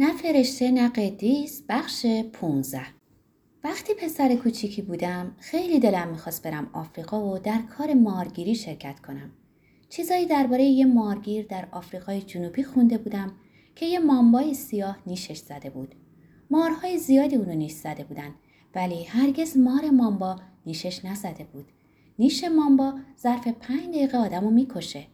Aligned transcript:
نه 0.00 0.16
فرشته 0.16 0.70
نه 0.70 0.88
قدیس 0.88 1.62
بخش 1.68 2.06
15 2.32 2.80
وقتی 3.64 3.94
پسر 3.94 4.36
کوچیکی 4.36 4.82
بودم 4.82 5.36
خیلی 5.38 5.80
دلم 5.80 6.08
می‌خواست 6.08 6.42
برم 6.42 6.70
آفریقا 6.72 7.34
و 7.34 7.38
در 7.38 7.62
کار 7.62 7.94
مارگیری 7.94 8.54
شرکت 8.54 9.00
کنم. 9.00 9.30
چیزایی 9.88 10.26
درباره 10.26 10.64
یه 10.64 10.86
مارگیر 10.86 11.46
در 11.46 11.68
آفریقای 11.72 12.22
جنوبی 12.22 12.62
خونده 12.62 12.98
بودم 12.98 13.32
که 13.74 13.86
یه 13.86 13.98
مامبای 13.98 14.54
سیاه 14.54 14.98
نیشش 15.06 15.38
زده 15.38 15.70
بود. 15.70 15.94
مارهای 16.50 16.98
زیادی 16.98 17.36
اونو 17.36 17.54
نیش 17.54 17.72
زده 17.72 18.04
بودن 18.04 18.34
ولی 18.74 19.04
هرگز 19.04 19.56
مار 19.56 19.90
مامبا 19.90 20.36
نیشش 20.66 21.04
نزده 21.04 21.44
بود. 21.44 21.72
نیش 22.18 22.44
مامبا 22.44 22.94
ظرف 23.22 23.48
پنج 23.48 23.88
دقیقه 23.88 24.18
آدمو 24.18 24.50
می‌کشه. 24.50 25.06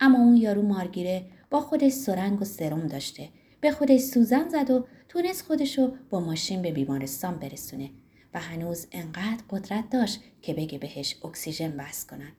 اما 0.00 0.18
اون 0.18 0.36
یارو 0.36 0.62
مارگیره 0.62 1.26
با 1.50 1.60
خودش 1.60 1.92
سرنگ 1.92 2.42
و 2.42 2.44
سرم 2.44 2.86
داشته 2.86 3.28
به 3.66 3.72
خودش 3.72 4.00
سوزن 4.00 4.48
زد 4.48 4.70
و 4.70 4.86
تونست 5.08 5.42
خودشو 5.42 5.92
با 6.10 6.20
ماشین 6.20 6.62
به 6.62 6.70
بیمارستان 6.70 7.38
برسونه 7.38 7.90
و 8.34 8.40
هنوز 8.40 8.86
انقدر 8.92 9.42
قدرت 9.50 9.90
داشت 9.90 10.20
که 10.42 10.54
بگه 10.54 10.78
بهش 10.78 11.16
اکسیژن 11.24 11.76
بس 11.76 12.06
کنن. 12.06 12.32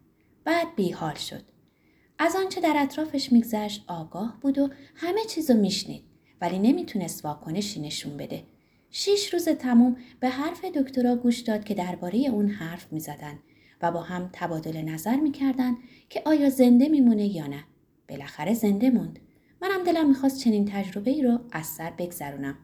بعد 0.44 0.76
بیحال 0.76 1.16
شد. 1.16 1.44
از 2.20 2.36
آنچه 2.36 2.62
در 2.62 2.74
اطرافش 2.78 3.32
میگذشت 3.32 3.84
آگاه 3.88 4.38
بود 4.42 4.58
و 4.58 4.70
همه 4.96 5.24
چیزو 5.30 5.54
میشنید 5.54 6.04
ولی 6.42 6.60
نمی‌تونست 6.60 7.26
واکنشی 7.26 7.82
نشون 7.82 8.18
بده. 8.18 8.44
شیش 8.92 9.34
روز 9.34 9.50
تموم 9.50 9.98
به 10.20 10.30
حرف 10.30 10.66
دکترا 10.66 11.16
گوش 11.16 11.40
داد 11.40 11.64
که 11.64 11.74
درباره 11.74 12.20
اون 12.20 12.50
حرف 12.50 12.94
می‌زدن 12.94 13.40
و 13.82 13.92
با 13.92 14.02
هم 14.02 14.30
تبادل 14.34 14.82
نظر 14.82 15.16
می‌کردن 15.16 15.76
که 16.10 16.22
آیا 16.26 16.50
زنده 16.50 16.90
میمونه 16.90 17.36
یا 17.36 17.48
نه. 17.48 17.64
بالاخره 18.10 18.54
زنده 18.54 18.90
موند. 18.90 19.20
منم 19.62 19.84
دلم 19.84 20.08
می‌خواست 20.08 20.40
چنین 20.40 20.66
تجربه 20.66 21.12
ای 21.12 21.22
رو 21.22 21.40
از 21.52 21.66
سر 21.66 21.94
بگذرونم. 21.98 22.58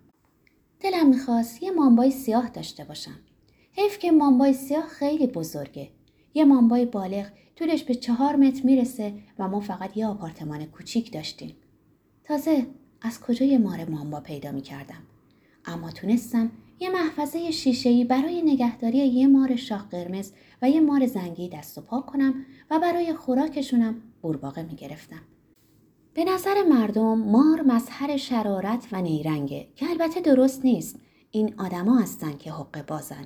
دلم 0.80 1.10
می‌خواست 1.10 1.64
یه 1.64 1.72
مامبای 1.72 2.12
سیاه 2.12 2.50
داشته 2.50 2.84
باشم. 2.84 3.20
حیف 3.72 4.00
که 4.00 4.12
مامبای 4.12 4.54
سیاه 4.54 4.88
خیلی 4.88 5.28
بزرگه. 5.28 5.90
یه 6.34 6.45
مامبای 6.45 6.86
بالغ 6.86 7.26
طولش 7.56 7.84
به 7.84 7.95
چهار 7.95 8.36
متر 8.36 8.64
می‌رسه 8.64 9.14
و 9.40 9.48
ما 9.48 9.59
فقط 9.59 9.98
یه 9.98 10.08
آپارتمان 10.08 10.66
کوچیک 10.66 11.14
داشتیم. 11.14 11.56
تازه 12.23 12.66
از 13.02 13.20
کجا 13.20 13.45
یه 13.45 13.58
مار 13.58 13.89
مامبا 13.89 14.20
پیدا 14.20 14.52
می‌کردم. 14.52 15.04
اما 15.66 15.92
تونستم 15.92 16.52
یه 16.80 16.89
محفظه 16.89 17.52
شیشه‌ای 17.52 18.06
برای 18.06 18.42
نگهداری 18.42 18.98
یه 18.98 19.28
مار 19.28 19.56
شاخ 19.56 19.88
قرمز 19.89 20.32
و 20.62 20.70
یه 20.70 20.80
مار 20.80 21.06
زنگی 21.06 21.50
دست 21.50 21.78
و 21.78 21.82
پا 21.82 22.02
کنم 22.02 22.45
و 22.72 22.80
برای 22.80 23.14
خوراکشونم 23.14 24.02
قورباغه 24.22 24.64
می‌گرفتم. 24.64 25.22
به 26.16 26.23
نظر 26.23 26.64
مردم 26.64 27.17
مار 27.19 27.61
مظهر 27.61 28.17
شرارت 28.17 28.88
و 28.92 29.02
نیرنگه 29.02 29.67
که 29.75 29.89
البته 29.89 30.22
درست 30.22 30.66
نیست. 30.66 31.00
این 31.31 31.53
آدما 31.58 31.97
هستن 31.97 32.38
که 32.38 32.52
حق 32.52 32.86
بازن. 32.86 33.25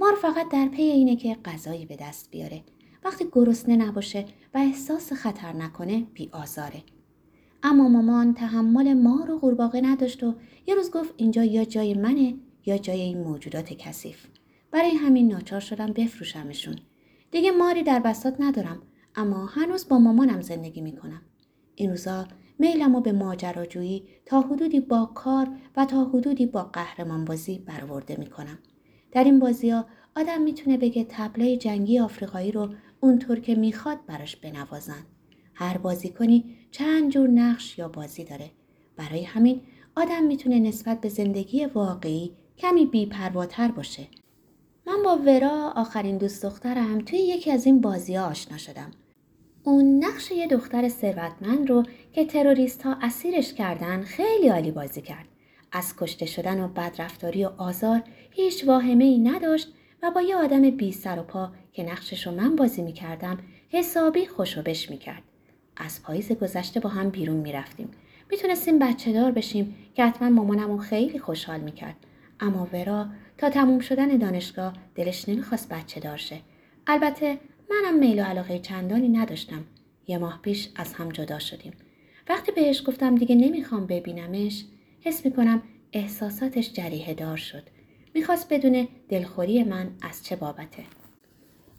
مار 0.00 0.14
فقط 0.14 0.48
در 0.48 0.68
پی 0.68 0.82
اینه 0.82 1.16
که 1.16 1.34
غذایی 1.44 1.86
به 1.86 1.96
دست 1.96 2.30
بیاره. 2.30 2.62
وقتی 3.04 3.24
گرسنه 3.32 3.76
نباشه 3.76 4.24
و 4.54 4.58
احساس 4.58 5.12
خطر 5.12 5.52
نکنه 5.52 6.06
بی 6.14 6.28
آزاره. 6.32 6.82
اما 7.62 7.88
مامان 7.88 8.34
تحمل 8.34 8.94
مار 8.94 9.30
و 9.30 9.38
قورباغه 9.38 9.80
نداشت 9.80 10.22
و 10.22 10.34
یه 10.66 10.74
روز 10.74 10.90
گفت 10.90 11.14
اینجا 11.16 11.44
یا 11.44 11.64
جای 11.64 11.94
منه 11.94 12.34
یا 12.66 12.78
جای 12.78 13.00
این 13.00 13.18
موجودات 13.20 13.72
کثیف. 13.72 14.26
برای 14.70 14.90
همین 14.90 15.28
ناچار 15.28 15.60
شدم 15.60 15.92
بفروشمشون. 15.92 16.76
دیگه 17.30 17.50
ماری 17.50 17.82
در 17.82 18.00
بسات 18.00 18.36
ندارم 18.40 18.82
اما 19.14 19.46
هنوز 19.46 19.88
با 19.88 19.98
مامانم 19.98 20.40
زندگی 20.40 20.80
می‌کنم. 20.80 21.22
این 21.80 21.90
روزا 21.90 22.28
میلم 22.58 22.94
و 22.94 23.00
به 23.00 23.12
ماجراجویی 23.12 24.02
تا 24.26 24.40
حدودی 24.40 24.80
با 24.80 25.10
کار 25.14 25.48
و 25.76 25.84
تا 25.84 26.04
حدودی 26.04 26.46
با 26.46 26.62
قهرمان 26.62 27.24
بازی 27.24 27.58
برآورده 27.58 28.16
می‌کنم. 28.18 28.58
در 29.12 29.24
این 29.24 29.38
بازی 29.38 29.70
ها 29.70 29.86
آدم 30.16 30.42
می‌تونه 30.42 30.76
بگه 30.76 31.06
تبله 31.08 31.56
جنگی 31.56 31.98
آفریقایی 31.98 32.52
رو 32.52 32.68
اونطور 33.00 33.40
که 33.40 33.54
می‌خواد 33.54 33.98
براش 34.06 34.36
بنوازن. 34.36 35.06
هر 35.54 35.78
بازی 35.78 36.08
کنی 36.08 36.56
چند 36.70 37.12
جور 37.12 37.28
نقش 37.28 37.78
یا 37.78 37.88
بازی 37.88 38.24
داره. 38.24 38.50
برای 38.96 39.24
همین 39.24 39.60
آدم 39.96 40.24
می‌تونه 40.24 40.58
نسبت 40.58 41.00
به 41.00 41.08
زندگی 41.08 41.66
واقعی 41.66 42.32
کمی 42.58 42.86
بیپرواتر 42.86 43.68
باشه. 43.68 44.06
من 44.86 45.02
با 45.04 45.16
ورا 45.16 45.72
آخرین 45.76 46.18
دوست 46.18 46.42
دخترم 46.42 46.98
توی 46.98 47.18
یکی 47.18 47.50
از 47.50 47.66
این 47.66 47.80
بازی 47.80 48.14
ها 48.14 48.26
آشنا 48.26 48.58
شدم. 48.58 48.90
اون 49.64 50.04
نقش 50.04 50.30
یه 50.30 50.46
دختر 50.46 50.88
ثروتمند 50.88 51.68
رو 51.68 51.82
که 52.12 52.24
تروریست 52.24 52.82
ها 52.82 52.96
اسیرش 53.02 53.54
کردن 53.54 54.02
خیلی 54.02 54.48
عالی 54.48 54.70
بازی 54.70 55.02
کرد. 55.02 55.26
از 55.72 55.96
کشته 55.96 56.26
شدن 56.26 56.64
و 56.64 56.68
بدرفتاری 56.68 57.44
و 57.44 57.50
آزار 57.58 58.02
هیچ 58.30 58.64
واهمه 58.64 59.04
ای 59.04 59.18
نداشت 59.18 59.72
و 60.02 60.10
با 60.10 60.20
یه 60.20 60.36
آدم 60.36 60.70
بی 60.70 60.92
سر 60.92 61.18
و 61.18 61.22
پا 61.22 61.52
که 61.72 61.82
نقشش 61.82 62.26
رو 62.26 62.32
من 62.32 62.56
بازی 62.56 62.82
می 62.82 62.92
کردم 62.92 63.38
حسابی 63.68 64.26
خوشوبش 64.26 64.90
می 64.90 64.98
کرد. 64.98 65.22
از 65.76 66.02
پاییز 66.02 66.32
گذشته 66.32 66.80
با 66.80 66.88
هم 66.88 67.10
بیرون 67.10 67.36
می 67.36 67.52
رفتیم. 67.52 67.90
می‌تونستیم 68.30 68.78
بچه 68.78 69.12
دار 69.12 69.32
بشیم 69.32 69.76
که 69.94 70.04
حتما 70.04 70.28
مامانمون 70.28 70.78
خیلی 70.78 71.18
خوشحال 71.18 71.60
می 71.60 71.72
کرد. 71.72 71.96
اما 72.40 72.68
ورا 72.72 73.06
تا 73.38 73.50
تموم 73.50 73.80
شدن 73.80 74.08
دانشگاه 74.08 74.72
دلش 74.94 75.28
نمی‌خواست 75.28 75.68
بچه 75.68 76.00
دار 76.00 76.16
شه. 76.16 76.40
البته 76.86 77.38
منم 77.70 77.98
میل 77.98 78.20
و 78.20 78.22
علاقه 78.22 78.58
چندانی 78.58 79.08
نداشتم. 79.08 79.64
یه 80.06 80.18
ماه 80.18 80.38
پیش 80.42 80.68
از 80.76 80.92
هم 80.92 81.08
جدا 81.08 81.38
شدیم. 81.38 81.72
وقتی 82.28 82.52
بهش 82.52 82.82
گفتم 82.86 83.14
دیگه 83.14 83.34
نمی‌خوام 83.34 83.86
ببینمش 83.86 84.64
حس 85.00 85.24
می‌کنم 85.24 85.62
احساساتش 85.92 86.72
جریه 86.72 87.14
دار 87.14 87.36
شد. 87.36 87.62
می‌خواست 88.14 88.52
بدون 88.52 88.88
دلخوری 89.08 89.64
من 89.64 89.90
از 90.02 90.24
چه 90.24 90.36
بابته. 90.36 90.82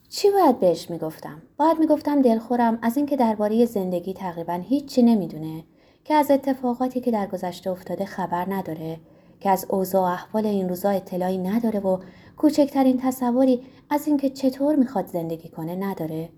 چی 0.10 0.32
باید 0.32 0.60
بهش 0.60 0.90
می‌گفتم؟ 0.90 1.42
باید 1.58 1.80
می‌گفتم 1.80 2.22
دلخورم 2.22 2.80
از 2.82 2.98
اینکه 2.98 3.16
درباره 3.16 3.66
زندگی 3.66 4.14
تقریبا 4.14 4.54
هیچی 4.54 5.02
نمی‌دونه 5.02 5.64
که 6.06 6.14
از 6.14 6.32
اتفاقاتی 6.32 7.02
که 7.02 7.12
در 7.12 7.28
گذشته 7.28 7.70
افتاده 7.70 8.06
خبر 8.06 8.54
نداره 8.54 9.00
که 9.40 9.50
از 9.50 9.66
اوضاع 9.70 10.02
و 10.02 10.14
احوال 10.14 10.46
این 10.46 10.70
روزا 10.70 10.90
اطلاعی 10.90 11.38
نداره 11.38 11.80
و 11.80 11.98
کوچکترین 12.38 12.98
تصوری 12.98 13.62
از 13.90 14.08
اینکه 14.08 14.30
چطور 14.30 14.76
می‌خواد 14.76 15.08
زندگی 15.08 15.50
کنه 15.50 15.76
نداره. 15.76 16.30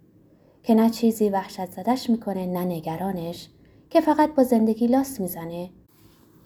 که 0.63 0.75
نه 0.75 0.89
چیزی 0.89 1.29
وحشت 1.29 1.71
زدش 1.71 2.09
می‌کنه 2.09 2.45
نه 2.45 2.65
نگرانش 2.65 3.49
که 3.89 4.01
فقط 4.01 4.35
با 4.35 4.43
زندگی 4.43 4.87
لاس 4.87 5.19
می‌زنه. 5.19 5.69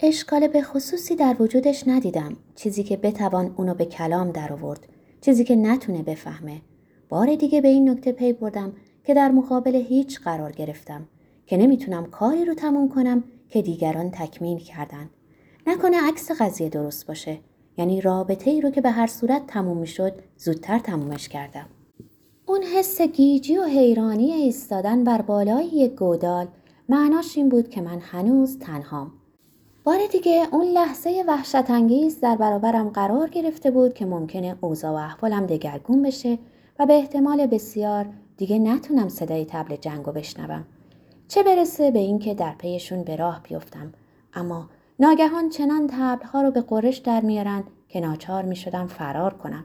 اشکال 0.00 0.48
به 0.48 0.62
خصوصی 0.62 1.16
در 1.16 1.36
وجودش 1.40 1.88
ندیدم. 1.88 2.36
چیزی 2.54 2.82
که 2.82 2.96
بتوان 2.96 3.54
اونو 3.56 3.74
به 3.74 3.84
کلام 3.84 4.30
در 4.30 4.52
آورد 4.52 4.88
چیزی 5.20 5.44
که 5.44 5.56
نتونه 5.56 6.02
بفهمه. 6.02 6.60
بار 7.08 7.34
دیگه 7.34 7.60
به 7.60 7.68
این 7.68 7.90
نکته 7.90 8.12
پی 8.12 8.32
بردم 8.32 8.72
که 9.04 9.14
در 9.14 9.30
مقابل 9.30 9.74
هیچ 9.74 10.20
قرار 10.20 10.52
گرفتم. 10.52 11.08
که 11.46 11.56
نمی‌تونم 11.56 12.06
کاری 12.06 12.44
رو 12.44 12.54
تموم 12.54 12.88
کنم 12.88 13.24
که 13.48 13.62
دیگران 13.62 14.10
تکمیل 14.10 14.58
کردن. 14.58 15.10
نکنه 15.66 16.08
عکس 16.08 16.30
قضیه 16.30 16.68
درست 16.68 17.06
باشه. 17.06 17.38
یعنی 17.78 18.00
رابطه 18.00 18.50
ای 18.50 18.60
رو 18.60 18.70
که 18.70 18.80
به 18.80 18.90
هر 18.90 19.06
صورت 19.06 19.46
تموم 19.46 19.84
شد 19.84 20.12
زودتر 20.36 20.78
تمومش 20.78 21.28
کردم. 21.28 21.66
اون 22.46 22.62
حس 22.62 23.00
گیجی 23.00 23.58
و 23.58 23.64
حیرانی 23.64 24.32
ایستادن 24.32 25.04
بر 25.04 25.22
بالای 25.22 25.66
یک 25.66 25.94
گودال 25.94 26.48
معناش 26.88 27.36
این 27.36 27.48
بود 27.48 27.68
که 27.68 27.80
من 27.80 27.98
هنوز 27.98 28.58
تنهام. 28.58 29.12
بار 29.84 29.98
دیگه 30.12 30.48
اون 30.52 30.66
لحظه 30.66 31.24
وحشت 31.28 31.70
انگیز 31.70 32.20
در 32.20 32.36
برابرم 32.36 32.88
قرار 32.88 33.28
گرفته 33.28 33.70
بود 33.70 33.94
که 33.94 34.06
ممکنه 34.06 34.56
اوضاع 34.60 34.90
و 34.90 34.94
احوالم 34.94 35.46
دگرگون 35.46 36.02
بشه 36.02 36.38
و 36.78 36.86
به 36.86 36.92
احتمال 36.92 37.46
بسیار 37.46 38.06
دیگه 38.36 38.58
نتونم 38.58 39.08
صدای 39.08 39.44
تبل 39.44 39.76
جنگو 39.76 40.12
بشنوم. 40.12 40.64
چه 41.28 41.42
برسه 41.42 41.90
به 41.90 41.98
اینکه 41.98 42.34
در 42.34 42.54
پیشون 42.58 43.02
به 43.02 43.16
راه 43.16 43.40
بیفتم. 43.42 43.92
اما 44.34 44.68
ناگهان 45.00 45.48
چنان 45.48 45.86
تبلها 45.86 46.42
رو 46.42 46.50
به 46.50 46.60
قرش 46.60 46.96
در 46.96 47.20
میارن 47.20 47.64
که 47.88 48.00
ناچار 48.00 48.44
می 48.44 48.56
شدم 48.56 48.86
فرار 48.86 49.34
کنم. 49.34 49.64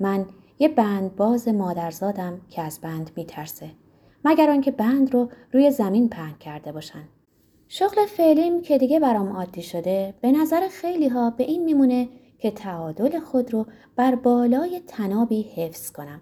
من 0.00 0.26
یه 0.58 0.68
بند 0.68 1.16
باز 1.16 1.48
مادرزادم 1.48 2.40
که 2.50 2.62
از 2.62 2.80
بند 2.80 3.10
میترسه. 3.16 3.70
مگر 4.24 4.50
آنکه 4.50 4.70
بند 4.70 5.14
رو 5.14 5.28
روی 5.52 5.70
زمین 5.70 6.08
پهن 6.08 6.34
کرده 6.40 6.72
باشن. 6.72 7.02
شغل 7.68 8.06
فعلیم 8.06 8.62
که 8.62 8.78
دیگه 8.78 9.00
برام 9.00 9.36
عادی 9.36 9.62
شده 9.62 10.14
به 10.20 10.32
نظر 10.32 10.68
خیلی 10.68 11.08
ها 11.08 11.30
به 11.30 11.44
این 11.44 11.64
میمونه 11.64 12.08
که 12.38 12.50
تعادل 12.50 13.20
خود 13.20 13.52
رو 13.52 13.66
بر 13.96 14.14
بالای 14.14 14.80
تنابی 14.86 15.42
حفظ 15.42 15.92
کنم. 15.92 16.20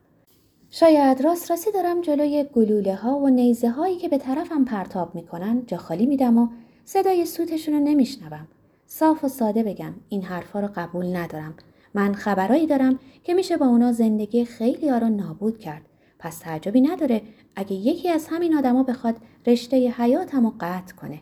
شاید 0.71 1.21
راست 1.21 1.51
راستی 1.51 1.73
دارم 1.73 2.01
جلوی 2.01 2.45
گلوله 2.55 2.95
ها 2.95 3.19
و 3.19 3.29
نیزه 3.29 3.69
هایی 3.69 3.97
که 3.97 4.09
به 4.09 4.19
طرفم 4.19 4.65
پرتاب 4.65 5.15
می‌کنن 5.15 5.63
جا 5.67 5.77
خالی 5.77 6.07
میدم 6.07 6.39
و 6.39 6.49
صدای 6.89 7.27
سوتشون 7.27 7.75
رو 7.75 7.81
نمیشنوم. 7.81 8.49
صاف 8.87 9.25
و 9.25 9.29
ساده 9.29 9.63
بگم 9.63 9.95
این 10.09 10.23
حرفا 10.23 10.61
رو 10.61 10.69
قبول 10.77 11.17
ندارم. 11.17 11.55
من 11.95 12.13
خبرایی 12.13 12.67
دارم 12.67 12.99
که 13.23 13.35
میشه 13.35 13.57
با 13.57 13.67
اونا 13.67 13.93
زندگی 13.93 14.45
خیلی 14.45 14.89
ها 14.89 14.99
رو 14.99 15.09
نابود 15.09 15.59
کرد. 15.59 15.83
پس 16.19 16.39
تعجبی 16.39 16.81
نداره 16.81 17.23
اگه 17.57 17.73
یکی 17.73 18.09
از 18.09 18.27
همین 18.31 18.57
آدما 18.57 18.83
بخواد 18.83 19.17
رشته 19.47 19.77
حیاتم 19.91 20.45
رو 20.45 20.53
قطع 20.61 20.95
کنه. 20.95 21.21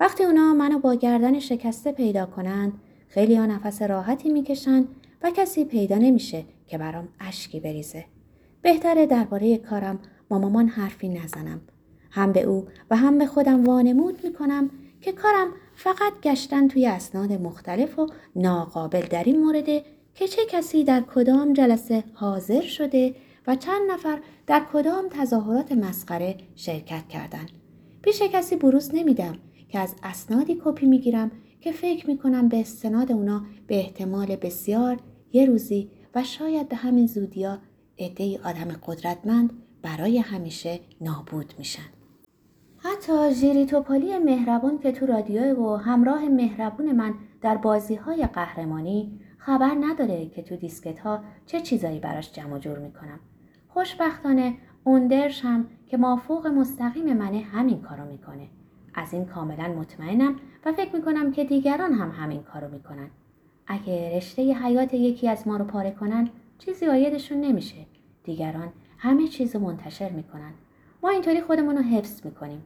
وقتی 0.00 0.24
اونا 0.24 0.54
منو 0.54 0.78
با 0.78 0.94
گردن 0.94 1.38
شکسته 1.38 1.92
پیدا 1.92 2.26
کنند 2.26 2.72
خیلی 3.08 3.36
ها 3.36 3.46
نفس 3.46 3.82
راحتی 3.82 4.28
می‌کشن 4.28 4.84
و 5.22 5.30
کسی 5.30 5.64
پیدا 5.64 5.96
نمیشه 5.96 6.44
که 6.66 6.78
برام 6.78 7.08
اشکی 7.20 7.60
بریزه. 7.60 8.04
بهتره 8.62 9.06
درباره 9.06 9.56
کارم 9.56 9.98
با 10.28 10.38
مامان 10.38 10.68
حرفی 10.68 11.08
نزنم. 11.08 11.60
هم 12.10 12.32
به 12.32 12.42
او 12.42 12.66
و 12.90 12.96
هم 12.96 13.18
به 13.18 13.26
خودم 13.26 13.64
وانمود 13.64 14.24
می‌کنم 14.24 14.70
که 15.02 15.12
کارم 15.12 15.52
فقط 15.74 16.20
گشتن 16.22 16.68
توی 16.68 16.86
اسناد 16.86 17.32
مختلف 17.32 17.98
و 17.98 18.06
ناقابل 18.36 19.00
در 19.00 19.24
این 19.24 19.40
مورده 19.44 19.84
که 20.14 20.28
چه 20.28 20.42
کسی 20.50 20.84
در 20.84 21.00
کدام 21.00 21.52
جلسه 21.52 22.04
حاضر 22.14 22.60
شده 22.60 23.14
و 23.46 23.56
چند 23.56 23.90
نفر 23.90 24.18
در 24.46 24.66
کدام 24.72 25.04
تظاهرات 25.10 25.72
مسخره 25.72 26.36
شرکت 26.54 27.08
کردند. 27.08 27.50
پیش 28.02 28.22
کسی 28.22 28.56
بروز 28.56 28.94
نمیدم 28.94 29.38
که 29.68 29.78
از 29.78 29.94
اسنادی 30.02 30.60
کپی 30.64 30.86
می‌گیرم 30.86 31.30
که 31.60 31.72
فکر 31.72 32.06
می‌کنم 32.06 32.48
به 32.48 32.60
استناد 32.60 33.12
اونا 33.12 33.44
به 33.66 33.76
احتمال 33.78 34.36
بسیار 34.36 35.00
یه 35.32 35.46
روزی 35.46 35.90
و 36.14 36.24
شاید 36.24 36.68
به 36.68 36.76
همین 36.76 37.06
زودیا 37.06 37.58
عدهای 37.98 38.38
آدم 38.38 38.76
قدرتمند 38.86 39.62
برای 39.82 40.18
همیشه 40.18 40.80
نابود 41.00 41.54
میشن. 41.58 42.01
حتی 42.84 43.34
ژیری 43.34 43.66
توپالی 43.66 44.18
مهربون 44.18 44.78
که 44.78 44.92
تو 44.92 45.06
رادیو 45.06 45.54
و 45.54 45.76
همراه 45.76 46.28
مهربون 46.28 46.92
من 46.92 47.14
در 47.40 47.56
بازی 47.56 47.94
های 47.94 48.26
قهرمانی 48.26 49.20
خبر 49.38 49.76
نداره 49.80 50.26
که 50.26 50.42
تو 50.42 50.56
دیسکت 50.56 50.98
ها 50.98 51.20
چه 51.46 51.60
چیزایی 51.60 52.00
براش 52.00 52.32
جمع 52.32 52.58
جور 52.58 52.78
می‌کنم. 52.78 53.20
خوشبختانه 53.68 54.54
اوندرش 54.84 55.44
هم 55.44 55.66
که 55.86 55.96
مافوق 55.96 56.46
مستقیم 56.46 57.16
منه 57.16 57.38
همین 57.40 57.80
کارو 57.80 58.04
می‌کنه. 58.04 58.48
از 58.94 59.12
این 59.12 59.24
کاملا 59.24 59.68
مطمئنم 59.68 60.36
و 60.64 60.72
فکر 60.72 60.96
می‌کنم 60.96 61.32
که 61.32 61.44
دیگران 61.44 61.92
هم 61.92 62.10
همین 62.10 62.42
کارو 62.42 62.68
می‌کنن. 62.68 63.10
اگه 63.66 64.16
رشته 64.16 64.42
حیات 64.42 64.94
یکی 64.94 65.28
از 65.28 65.48
ما 65.48 65.56
رو 65.56 65.64
پاره 65.64 65.90
کنن 65.90 66.30
چیزی 66.58 66.86
آیدشون 66.86 67.40
نمیشه. 67.40 67.86
دیگران 68.24 68.68
همه 68.98 69.28
چیز 69.28 69.56
رو 69.56 69.62
منتشر 69.62 70.10
می‌کنن. 70.10 70.52
ما 71.02 71.10
اینطوری 71.10 71.40
خودمون 71.40 71.76
رو 71.76 71.82
حفظ 71.82 72.26
می‌کنیم. 72.26 72.64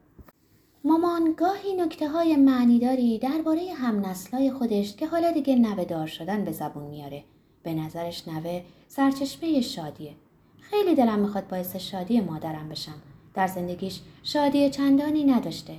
مامان 0.84 1.34
گاهی 1.36 1.74
نکته 1.74 2.08
های 2.08 2.36
معنیداری 2.36 3.18
درباره 3.18 3.72
هم 3.74 4.06
نسلای 4.06 4.52
خودش 4.52 4.96
که 4.96 5.06
حالا 5.06 5.32
دیگه 5.32 5.56
نوه 5.56 5.84
دار 5.84 6.06
شدن 6.06 6.44
به 6.44 6.52
زبون 6.52 6.84
میاره. 6.84 7.24
به 7.62 7.74
نظرش 7.74 8.28
نوه 8.28 8.62
سرچشمه 8.88 9.60
شادیه. 9.60 10.14
خیلی 10.60 10.94
دلم 10.94 11.18
می‌خواد 11.18 11.48
باعث 11.48 11.76
شادی 11.76 12.20
مادرم 12.20 12.68
بشم. 12.68 13.02
در 13.34 13.46
زندگیش 13.46 14.00
شادی 14.22 14.70
چندانی 14.70 15.24
نداشته. 15.24 15.74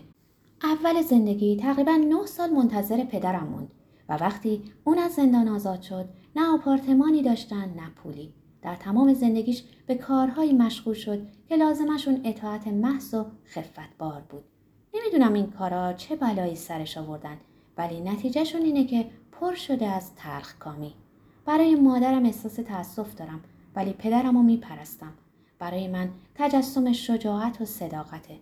اول 0.64 1.02
زندگی 1.02 1.58
تقریبا 1.58 1.92
نه 1.92 2.26
سال 2.26 2.50
منتظر 2.50 3.04
پدرم 3.04 3.48
موند 3.48 3.72
و 4.10 4.18
وقتی 4.18 4.62
اون 4.84 5.00
از 5.00 5.12
زندان 5.12 5.48
آزاد 5.48 5.82
شد 5.82 6.06
نه 6.36 6.54
آپارتمانی 6.54 7.22
داشتن 7.22 7.74
نه 7.76 7.90
پولی. 8.04 8.34
در 8.62 8.76
تمام 8.76 9.14
زندگیش 9.14 9.64
به 9.88 9.96
کارهایی 9.96 10.54
مشغول 10.54 10.94
شد 10.94 11.28
که 11.50 11.56
لازمشون 11.56 12.22
اطاعت 12.24 12.68
محض 12.68 13.14
و 13.14 13.26
خفت 13.46 13.98
بار 13.98 14.22
بود. 14.30 14.44
نمی‌دونم 14.94 15.34
این 15.34 15.52
کارا 15.52 15.94
چه 15.94 16.16
بلایی 16.16 16.56
سرش 16.56 16.98
آوردن 16.98 17.38
ولی 17.78 18.02
نتیجهشون 18.02 18.62
اینه 18.62 18.86
که 18.86 19.06
پر 19.32 19.54
شده 19.54 19.88
از 19.88 20.16
تلخ 20.16 20.58
کامی. 20.60 20.94
برای 21.46 21.76
مادرم 21.76 22.26
احساس 22.26 22.54
تأسف 22.56 23.16
دارم 23.16 23.44
ولی 23.76 23.94
پدرم 23.94 24.38
رو 24.38 24.44
میپرستم. 24.44 25.14
برای 25.60 25.88
من 25.88 26.10
تجسم 26.36 26.92
شجاعت 26.94 27.62
و 27.62 27.66
صداقته. 27.66 28.40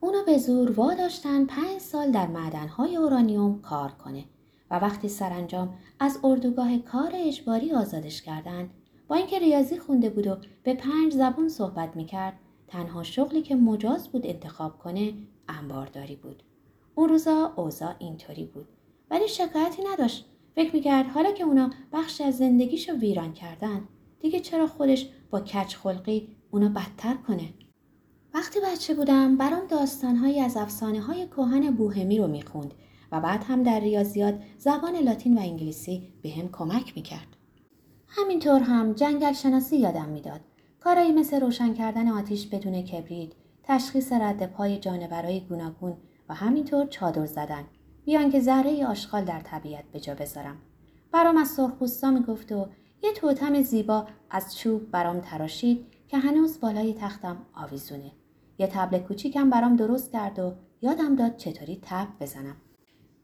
اونو 0.00 0.24
به 0.26 0.38
زور 0.38 0.70
واداشتن 0.70 1.44
پنج 1.46 1.78
سال 1.80 2.10
در 2.10 2.26
معدنهای 2.26 2.96
اورانیوم 2.96 3.60
کار 3.60 3.90
کنه 3.90 4.24
و 4.70 4.78
وقتی 4.78 5.08
سرانجام 5.08 5.74
از 6.00 6.18
اردوگاه 6.24 6.78
کار 6.78 7.10
اجباری 7.14 7.72
آزادش 7.72 8.22
کردن 8.22 8.70
با 9.08 9.16
اینکه 9.16 9.38
ریاضی 9.38 9.78
خونده 9.78 10.10
بود 10.10 10.26
و 10.26 10.36
به 10.62 10.74
پنج 10.74 11.12
زبون 11.12 11.48
صحبت 11.48 11.96
می‌کرد 11.96 12.38
تنها 12.68 13.02
شغلی 13.02 13.42
که 13.42 13.56
مجاز 13.56 14.08
بود 14.08 14.26
انتخاب 14.26 14.78
کنه 14.78 15.14
انبارداری 15.48 16.16
بود. 16.16 16.42
اون 16.94 17.08
روزا 17.08 17.52
اوضاع 17.56 17.94
اینطوری 17.98 18.44
بود 18.44 18.68
ولی 19.10 19.28
شکایتی 19.28 19.82
نداشت. 19.92 20.26
فکر 20.54 20.74
می‌کرد 20.74 21.06
حالا 21.06 21.32
که 21.32 21.44
اونا 21.44 21.70
بخش 21.92 22.20
از 22.20 22.36
زندگیشو 22.36 22.92
ویران 22.92 23.32
کردن 23.32 23.88
دیگه 24.20 24.40
چرا 24.40 24.66
خودش 24.66 25.08
با 25.30 25.40
کچ 25.40 25.76
خلقی 25.76 26.28
اونا 26.50 26.68
بدتر 26.68 27.14
کنه؟ 27.14 27.48
وقتی 28.34 28.60
بچه 28.60 28.94
بودم 28.94 29.36
برام 29.36 29.66
داستانهایی 29.66 30.40
از 30.40 30.56
افسانه 30.56 31.00
های 31.00 31.26
کوهن 31.26 31.70
بوهمی 31.70 32.18
رو 32.18 32.26
می‌خوند 32.26 32.74
و 33.12 33.20
بعد 33.20 33.44
هم 33.44 33.62
در 33.62 33.80
ریاضیات 33.80 34.42
زبان 34.58 34.96
لاتین 34.96 35.38
و 35.38 35.40
انگلیسی 35.40 36.12
به 36.22 36.30
هم 36.30 36.48
کمک 36.52 36.92
می‌کرد. 36.96 37.33
همینطور 38.16 38.60
هم 38.60 38.92
جنگل 38.92 39.32
شناسی 39.32 39.76
یادم 39.76 40.08
می‌داد. 40.08 40.40
کارایی 40.80 41.12
مثل 41.12 41.40
روشن 41.40 41.74
کردن 41.74 42.08
آتیش 42.08 42.46
بدون 42.46 42.82
کبریت، 42.82 43.32
تشخیص 43.62 44.12
رد 44.12 44.52
پای 44.52 44.78
جانورای 44.78 45.40
گوناگون 45.40 45.96
و 46.28 46.34
همینطور 46.34 46.86
چادر 46.86 47.26
زدن 47.26 47.64
بیان 48.04 48.30
که 48.30 48.40
ذره 48.40 48.86
آشغال 48.86 49.24
در 49.24 49.40
طبیعت 49.40 49.84
به 49.92 50.00
جا 50.00 50.14
بذارم. 50.14 50.56
برام 51.12 51.36
از 51.36 51.48
سرخپوستا 51.48 52.10
می‌گفت 52.10 52.52
و 52.52 52.66
یه 53.02 53.12
توتم 53.12 53.62
زیبا 53.62 54.06
از 54.30 54.56
چوب 54.56 54.90
برام 54.90 55.20
تراشید 55.20 55.86
که 56.08 56.18
هنوز 56.18 56.60
بالای 56.60 56.94
تختم 56.94 57.36
آویزونه. 57.54 58.12
یه 58.58 58.66
تبل 58.66 58.98
کوچیکم 58.98 59.50
برام 59.50 59.76
درست 59.76 60.12
کرد 60.12 60.38
و 60.38 60.52
یادم 60.82 61.16
داد 61.16 61.36
چطوری 61.36 61.80
تب 61.82 62.08
بزنم. 62.20 62.56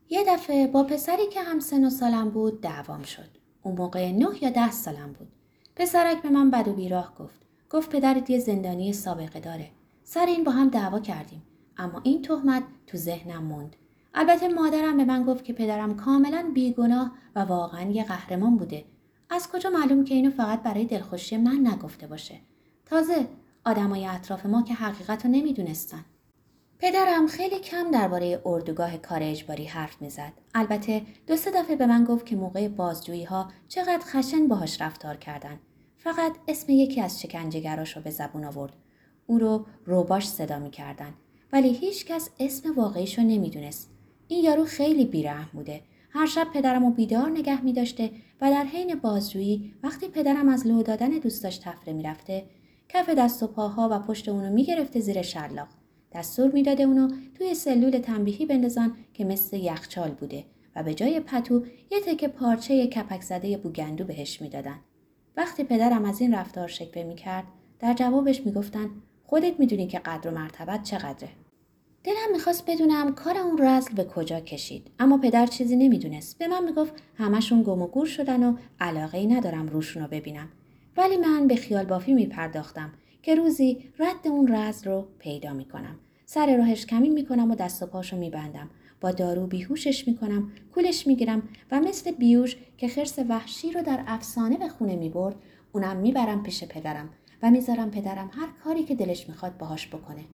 یه 0.08 0.24
دفعه 0.28 0.66
با 0.66 0.82
پسری 0.82 1.26
که 1.26 1.42
هم 1.42 1.60
سن 1.60 1.84
و 1.84 1.90
سالم 1.90 2.30
بود 2.30 2.60
دعوام 2.60 3.02
شد. 3.02 3.39
اون 3.62 3.76
موقع 3.76 4.12
نه 4.12 4.28
یا 4.42 4.50
ده 4.50 4.70
سالم 4.70 5.12
بود. 5.18 5.28
پسرک 5.76 6.22
به 6.22 6.30
من 6.30 6.50
بد 6.50 6.68
و 6.68 6.72
بیراه 6.72 7.14
گفت. 7.18 7.40
گفت 7.70 7.90
پدرت 7.90 8.30
یه 8.30 8.38
زندانی 8.38 8.92
سابقه 8.92 9.40
داره. 9.40 9.70
سر 10.04 10.26
این 10.26 10.44
با 10.44 10.52
هم 10.52 10.68
دعوا 10.68 11.00
کردیم. 11.00 11.42
اما 11.76 12.00
این 12.04 12.22
تهمت 12.22 12.62
تو 12.86 12.96
ذهنم 12.98 13.44
موند. 13.44 13.76
البته 14.14 14.48
مادرم 14.48 14.96
به 14.96 15.04
من 15.04 15.24
گفت 15.24 15.44
که 15.44 15.52
پدرم 15.52 15.96
کاملا 15.96 16.50
بیگناه 16.54 17.12
و 17.34 17.40
واقعا 17.40 17.90
یه 17.90 18.04
قهرمان 18.04 18.56
بوده. 18.56 18.84
از 19.30 19.48
کجا 19.52 19.70
معلوم 19.70 20.04
که 20.04 20.14
اینو 20.14 20.30
فقط 20.30 20.62
برای 20.62 20.84
دلخوشی 20.84 21.36
من 21.36 21.66
نگفته 21.66 22.06
باشه. 22.06 22.40
تازه 22.86 23.26
آدمای 23.64 24.06
اطراف 24.06 24.46
ما 24.46 24.62
که 24.62 24.74
حقیقت 24.74 25.24
رو 25.24 25.30
نمی‌دونستن. 25.30 26.04
پدرم 26.82 27.26
خیلی 27.26 27.58
کم 27.58 27.90
درباره 27.90 28.42
اردوگاه 28.44 28.96
کار 28.96 29.18
اجباری 29.22 29.64
حرف 29.64 30.02
می‌زد. 30.02 30.32
البته 30.54 31.02
دو 31.26 31.36
سه 31.36 31.50
دفعه 31.50 31.76
به 31.76 31.86
من 31.86 32.04
گفت 32.04 32.26
که 32.26 32.36
موقع 32.36 32.68
بازجویی 32.68 33.24
ها 33.24 33.52
چقدر 33.68 34.00
خشن 34.00 34.48
باهاش 34.48 34.80
رفتار 34.80 35.16
کردن. 35.16 35.58
فقط 35.98 36.32
اسم 36.48 36.72
یکی 36.72 37.00
از 37.00 37.20
شکنجهگراش 37.20 37.96
رو 37.96 38.02
به 38.02 38.10
زبون 38.10 38.44
آورد. 38.44 38.72
او 39.26 39.38
رو 39.38 39.66
روباش 39.84 40.28
صدا 40.28 40.58
می‌کردن. 40.58 41.14
ولی 41.52 41.72
هیچ 41.72 42.06
کس 42.06 42.30
اسم 42.38 42.74
واقعیش 42.74 43.18
رو 43.18 43.24
نمی‌دونست. 43.24 43.90
این 44.28 44.44
یارو 44.44 44.64
خیلی 44.64 45.04
بیرحم 45.04 45.48
بوده. 45.52 45.80
هر 46.10 46.26
شب 46.26 46.46
پدرم 46.54 46.84
رو 46.84 46.90
بیدار 46.90 47.30
نگه 47.30 47.64
می 47.64 47.72
داشته 47.72 48.10
و 48.40 48.50
در 48.50 48.64
حین 48.64 48.94
بازجویی 48.94 49.74
وقتی 49.82 50.08
پدرم 50.08 50.48
از 50.48 50.66
لو 50.66 50.82
دادن 50.82 51.08
دوستاش 51.10 51.58
تفره 51.58 51.92
می‌رفته 51.92 52.44
کف 52.88 53.08
دست 53.08 53.42
و 53.42 53.46
پاها 53.46 53.88
و 53.92 53.98
پشت 53.98 54.28
اونو 54.28 54.50
می‌گرفته 54.52 55.00
زیر 55.00 55.22
شلاق 55.22 55.68
دستور 56.12 56.50
می‌داده 56.50 56.82
اونو 56.82 57.08
توی 57.34 57.54
سلول 57.54 57.98
تنبیهی 57.98 58.46
بندازن 58.46 58.92
که 59.14 59.24
مثل 59.24 59.56
یخچال 59.56 60.10
بوده 60.10 60.44
و 60.76 60.82
به 60.82 60.94
جای 60.94 61.20
پتو 61.20 61.64
یه 61.90 62.00
تکه 62.00 62.28
پارچه 62.28 62.86
کپک 62.86 63.22
زده 63.22 63.56
بوگندو 63.56 64.04
بهش 64.04 64.42
می‌دادن. 64.42 64.76
وقتی 65.36 65.64
پدرم 65.64 66.04
از 66.04 66.20
این 66.20 66.34
رفتار 66.34 66.68
شکوه 66.68 67.02
می‌کرد 67.02 67.44
در 67.78 67.94
جوابش 67.94 68.46
می‌گفتن 68.46 68.90
خودت 69.24 69.60
می‌دونی 69.60 69.86
که 69.86 69.98
قدر 69.98 70.30
و 70.30 70.34
مرتبت 70.34 70.82
چقدره. 70.82 71.28
دلم 72.04 72.32
می‌خواست 72.32 72.70
بدونم 72.70 73.14
کار 73.14 73.38
اون 73.38 73.58
رزل 73.62 73.94
به 73.94 74.04
کجا 74.04 74.40
کشید 74.40 74.90
اما 74.98 75.18
پدر 75.18 75.46
چیزی 75.46 75.76
نمی‌دونست. 75.76 76.38
به 76.38 76.48
من 76.48 76.64
می‌گفت 76.64 76.94
همشون 77.14 77.62
گم 77.62 77.82
و 77.82 77.86
گور 77.86 78.06
شدن 78.06 78.42
و 78.42 78.56
علاقه 78.80 79.18
ای 79.18 79.26
ندارم 79.26 79.68
روشون 79.68 80.02
رو 80.02 80.08
ببینم. 80.08 80.48
ولی 80.96 81.16
من 81.16 81.46
به 81.46 81.56
خیال 81.56 81.84
بافی 81.84 82.14
می 82.14 82.26
پرداختم 82.26 82.92
که 83.22 83.34
روزی 83.34 83.84
رد 83.98 84.28
اون 84.28 84.48
رز 84.48 84.86
رو 84.86 85.08
پیدا 85.18 85.52
می 85.52 85.64
کنم. 85.64 85.98
سر 86.26 86.56
راهش 86.56 86.86
کمی 86.86 87.08
می 87.08 87.26
کنم 87.26 87.50
و 87.50 87.54
دست 87.54 87.82
و 87.82 87.86
پاشو 87.86 88.16
می 88.16 88.30
بندم. 88.30 88.70
با 89.00 89.10
دارو 89.10 89.46
بیهوشش 89.46 90.08
می 90.08 90.16
کنم، 90.16 90.52
کولش 90.74 91.06
می 91.06 91.16
گیرم 91.16 91.42
و 91.70 91.80
مثل 91.80 92.10
بیوش 92.10 92.56
که 92.76 92.88
خرس 92.88 93.18
وحشی 93.28 93.72
رو 93.72 93.82
در 93.82 94.04
افسانه 94.06 94.56
به 94.56 94.68
خونه 94.68 94.96
می 94.96 95.08
برد، 95.08 95.36
اونم 95.72 95.96
می 95.96 96.12
برم 96.12 96.42
پیش 96.42 96.64
پدرم 96.64 97.10
و 97.42 97.50
می‌ذارم 97.50 97.90
پدرم 97.90 98.30
هر 98.32 98.48
کاری 98.64 98.82
که 98.82 98.94
دلش 98.94 99.28
می‌خواد 99.28 99.58
باهاش 99.58 99.88
بکنه. 99.88 100.24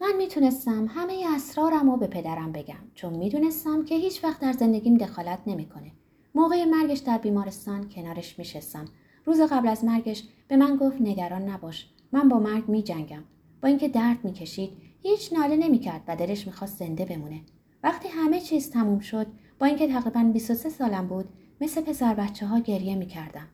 من 0.00 0.12
می‌تونستم 0.16 0.86
همه 0.86 1.24
اسرارم 1.34 1.90
رو 1.90 1.96
به 1.96 2.06
پدرم 2.06 2.52
بگم 2.52 2.84
چون 2.94 3.12
می‌دونستم 3.12 3.84
که 3.84 3.94
هیچ 3.94 4.24
وقت 4.24 4.40
در 4.40 4.52
زندگیم 4.52 4.96
دخالت 4.96 5.38
نمی‌کنه. 5.46 5.92
موقع 6.34 6.64
مرگش 6.64 6.98
در 6.98 7.18
بیمارستان 7.18 7.88
کنارش 7.88 8.38
میشستم 8.38 8.84
روز 9.24 9.40
قبل 9.40 9.68
از 9.68 9.84
مرگش 9.84 10.22
به 10.48 10.56
من 10.56 10.76
گفت 10.76 11.00
نگران 11.00 11.48
نباش 11.48 11.91
من 12.12 12.28
با 12.28 12.38
مرگ 12.38 12.68
می 12.68 12.82
جنگم 12.82 13.24
با 13.62 13.68
اینکه 13.68 13.88
درد 13.88 14.24
می 14.24 14.32
کشید 14.32 14.72
هیچ 15.02 15.32
ناله 15.32 15.56
نمی 15.56 15.78
کرد 15.78 16.02
و 16.08 16.16
دلش 16.16 16.46
می‌خواست 16.46 16.78
زنده 16.78 17.04
بمونه 17.04 17.40
وقتی 17.82 18.08
همه 18.08 18.40
چیز 18.40 18.70
تموم 18.70 18.98
شد 18.98 19.26
با 19.58 19.66
اینکه 19.66 19.88
تقریبا 19.88 20.22
23 20.32 20.68
سالم 20.68 21.06
بود 21.06 21.28
مثل 21.60 21.80
پسر 21.80 22.14
بچه 22.14 22.46
ها 22.46 22.58
گریه 22.58 22.94
می 22.94 23.06
کردم. 23.06 23.48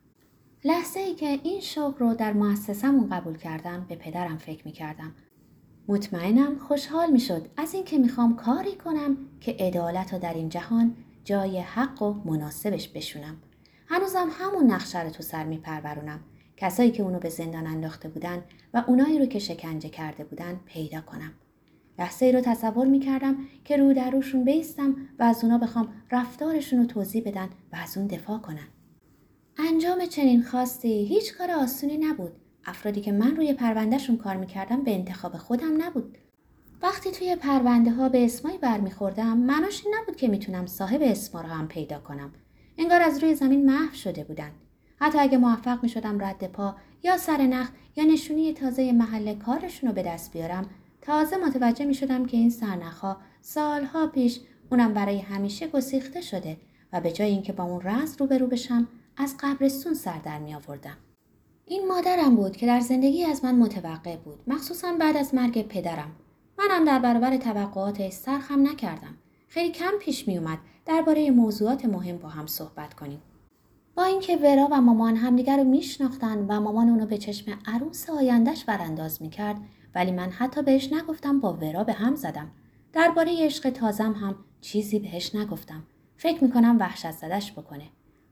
لحظه 0.65 1.01
ای 1.01 1.15
که 1.15 1.41
این 1.43 1.61
شغل 1.61 1.99
رو 1.99 2.15
در 2.15 2.33
مؤسسمون 2.33 3.09
قبول 3.09 3.37
کردم 3.37 3.87
به 3.89 3.97
پدرم 3.97 4.37
فکر 4.37 4.65
می 4.65 4.73
کردم. 4.73 5.15
مطمئنم 5.89 6.59
خوشحال 6.59 7.11
می 7.11 7.21
شد 7.21 7.49
از 7.57 7.75
اینکه 7.75 7.99
می‌خوام 7.99 8.37
کاری 8.37 8.77
کنم 8.77 9.17
که 9.41 9.57
عدالت 9.61 10.13
رو 10.13 10.19
در 10.19 10.35
این 10.35 10.49
جهان 10.49 10.97
جای 11.25 11.61
حق 11.61 12.03
و 12.03 12.15
مناسبش 12.25 12.89
بشونم. 12.89 13.37
هنوزم 13.87 14.29
همون 14.33 14.71
نقشه 14.71 15.03
رو 15.03 15.11
تو 15.11 15.23
سر 15.23 15.45
میپرورونم 15.45 16.21
کسایی 16.61 16.91
که 16.91 17.03
اونو 17.03 17.19
به 17.19 17.29
زندان 17.29 17.67
انداخته 17.67 18.09
بودن 18.09 18.43
و 18.75 18.85
اونایی 18.87 19.19
رو 19.19 19.27
که 19.27 19.39
شکنجه 19.39 19.89
کرده 19.89 20.25
بودن 20.25 20.61
پیدا 20.67 21.01
کنم. 21.01 21.33
لحظه 21.99 22.27
ای 22.27 22.33
رو 22.33 22.41
تصور 22.41 22.87
می‌کردم 22.87 23.37
که 23.65 23.77
رو 23.77 23.93
در 23.93 24.11
روشون 24.11 24.45
بیستم 24.45 24.97
و 25.19 25.23
از 25.23 25.45
اونا 25.45 25.59
بخوام 25.59 25.89
رفتارشون 26.11 26.79
رو 26.79 26.87
توضیح 26.87 27.23
بدن 27.27 27.49
و 27.73 27.77
از 27.83 27.99
اون 27.99 28.07
دفاع 28.07 28.39
کنن. 28.39 28.69
انجام 29.59 30.07
چنین 30.07 30.43
خواستی 30.43 31.07
هیچ 31.07 31.35
کار 31.35 31.51
آسونی 31.51 31.97
نبود. 31.97 32.33
افرادی 32.65 33.01
که 33.01 33.13
من 33.13 33.37
روی 33.37 33.53
پروندهشون 33.53 34.17
کار 34.17 34.37
می‌کردم 34.37 34.83
به 34.83 34.95
انتخاب 34.95 35.37
خودم 35.37 35.83
نبود. 35.83 36.19
وقتی 36.83 37.11
توی 37.11 37.37
پرونده 37.37 37.91
ها 37.91 38.09
به 38.09 38.25
اسمایی 38.25 38.59
برمیخوردم 38.59 39.39
مناش 39.39 39.85
نبود 39.95 40.17
که 40.17 40.29
می‌تونم 40.29 40.67
صاحب 40.67 41.03
اسما 41.03 41.41
رو 41.41 41.49
هم 41.49 41.69
پیدا 41.69 41.99
کنم. 41.99 42.33
انگار 42.79 43.03
از 43.03 43.23
روی 43.23 43.35
زمین 43.35 43.67
محو 43.67 43.95
شده 43.95 44.25
بودن. 44.25 44.51
حتی 45.01 45.19
اگه 45.19 45.39
موفق 45.39 45.83
می 45.83 45.89
شدم 45.89 46.25
رد 46.25 46.53
پا 46.53 46.75
یا 47.03 47.17
سر 47.17 47.43
نخ 47.43 47.69
یا 47.97 48.05
نشونی 48.05 48.53
تازه 48.53 48.93
محل 48.93 49.35
کارشون 49.35 49.89
رو 49.89 49.95
به 49.95 50.03
دست 50.03 50.33
بیارم 50.33 50.67
تازه 51.03 51.37
متوجه 51.37 51.85
می 51.85 51.95
شدم 51.95 52.27
که 52.27 52.37
این 52.37 52.51
سرنخها 52.51 53.17
سالها 53.41 54.07
پیش 54.07 54.41
اونم 54.71 54.95
برای 54.95 55.19
همیشه 55.19 55.69
گسیخته 55.69 56.21
شده 56.21 56.57
و 56.93 57.01
به 57.01 57.13
جای 57.13 57.31
اینکه 57.31 57.53
با 57.53 57.65
اون 57.65 57.81
رز 57.83 58.17
روبرو 58.19 58.47
بشم 58.47 58.89
از 59.17 59.37
قبرستون 59.41 59.95
سر 59.95 60.19
در 60.19 60.39
می 60.39 60.55
آوردم. 60.55 60.97
این 61.67 61.89
مادرم 61.89 62.37
بود 62.37 62.57
که 62.57 62.67
در 62.67 62.81
زندگی 62.81 63.25
از 63.25 63.45
من 63.45 63.55
متوقع 63.55 64.17
بود 64.17 64.39
مخصوصا 64.47 64.93
بعد 65.01 65.17
از 65.17 65.35
مرگ 65.35 65.69
پدرم. 65.69 66.11
منم 66.59 66.85
در 66.85 66.99
برابر 66.99 67.37
توقعاتش 67.37 68.13
سرخم 68.13 68.69
نکردم. 68.69 69.15
خیلی 69.49 69.73
کم 69.73 69.93
پیش 70.01 70.29
می 70.29 70.39
اومد 70.39 70.59
درباره 70.87 71.31
موضوعات 71.31 71.85
مهم 71.85 72.19
با 72.19 72.29
هم 72.29 72.47
صحبت 72.47 72.95
کنیم. 72.95 73.23
با 73.99 74.05
اینکه 74.05 74.37
ورا 74.37 74.69
و 74.71 74.81
مامان 74.81 75.17
همدیگر 75.17 75.57
رو 75.57 75.65
میشناختن 75.65 76.39
و 76.39 76.61
مامان 76.61 76.89
اونو 76.89 77.07
به 77.07 77.19
چشم 77.19 77.59
عروس 77.67 78.11
آیندهش 78.11 78.65
برانداز 78.65 79.23
می‌کرد 79.23 79.57
ولی 79.95 80.13
من 80.13 80.31
حتی 80.31 80.63
بهش 80.63 80.93
نگفتم 80.93 81.41
با 81.41 81.53
ورا 81.53 81.85
به 81.85 81.93
هم 81.93 82.15
زدم. 82.15 82.51
درباره 82.93 83.33
عشق 83.39 83.71
تازم 83.71 84.13
هم 84.13 84.35
چیزی 84.61 84.99
بهش 84.99 85.35
نگفتم. 85.35 85.83
فکر 86.17 86.45
می‌کنم 86.45 86.77
وحشت 86.81 87.11
زدش 87.11 87.53
بکنه. 87.53 87.85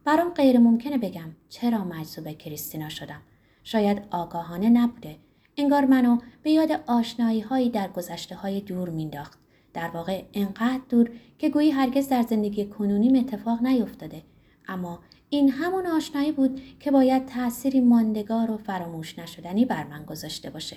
برام 0.04 0.30
غیر 0.30 0.58
ممکنه 0.58 0.98
بگم 0.98 1.30
چرا 1.48 1.84
مجذوب 1.84 2.28
کریستینا 2.28 2.88
شدم. 2.88 3.22
شاید 3.62 4.02
آگاهانه 4.10 4.68
نبوده. 4.68 5.16
انگار 5.56 5.84
منو 5.84 6.18
به 6.42 6.50
یاد 6.50 6.80
آشنایی 6.86 7.40
هایی 7.40 7.70
در 7.70 7.88
گذشته 7.88 8.34
های 8.34 8.60
دور 8.60 8.88
مینداخت 8.88 9.38
در 9.74 9.88
واقع 9.88 10.22
انقدر 10.34 10.80
دور 10.88 11.10
که 11.38 11.48
گویی 11.48 11.70
هرگز 11.70 12.08
در 12.08 12.22
زندگی 12.22 12.66
کنونیم 12.66 13.14
اتفاق 13.16 13.62
نیفتاده. 13.62 14.22
اما 14.68 14.98
این 15.36 15.50
همون 15.50 15.86
آشنایی 15.86 16.32
بود 16.32 16.60
که 16.80 16.90
باید 16.90 17.26
تأثیری 17.26 17.80
ماندگار 17.80 18.50
و 18.50 18.56
فراموش 18.56 19.18
نشدنی 19.18 19.64
بر 19.64 19.84
من 19.84 20.04
گذاشته 20.04 20.50
باشه. 20.50 20.76